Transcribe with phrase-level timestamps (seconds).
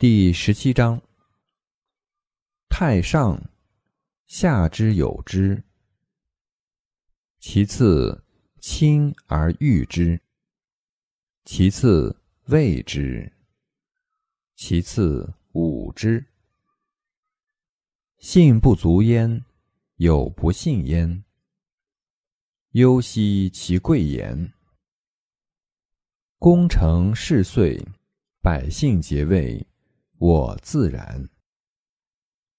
[0.00, 1.00] 第十七章：
[2.68, 3.40] 太上，
[4.26, 5.62] 下之有之；
[7.38, 8.24] 其次，
[8.58, 10.18] 亲而誉之；
[11.44, 13.30] 其次，畏之；
[14.56, 16.26] 其次，侮之。
[18.18, 19.44] 信不足焉，
[19.98, 21.22] 有不信焉。
[22.72, 24.52] 忧兮其贵言。
[26.40, 27.80] 功成事遂，
[28.42, 29.64] 百姓皆谓
[30.24, 31.28] 我自然。